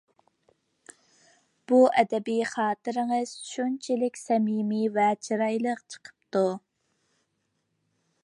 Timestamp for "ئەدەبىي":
2.01-2.41